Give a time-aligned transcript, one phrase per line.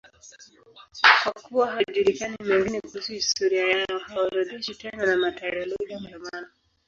[1.23, 6.49] Kwa kuwa hayajulikani mengine kuhusu historia yao, hawaorodheshwi tena na Martyrologium Romanum.